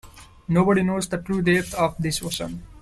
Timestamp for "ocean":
2.23-2.63